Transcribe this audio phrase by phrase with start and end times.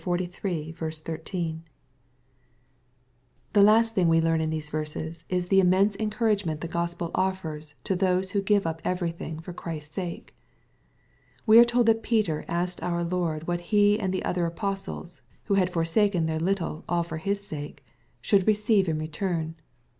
[0.03, 0.73] 13.)
[3.53, 5.61] The last thing that we learn in these verses, is tkti 244 EXPOSITORT THOUGHTS.
[5.61, 10.35] immense encouragement the Chspd offers to those who give up everything for Chrisfs sake.
[11.45, 15.53] We are told that Peter asked our Lord what he and the other apostles, who
[15.53, 17.83] had forsaken their little all for His sake,
[18.21, 19.53] should receive in return.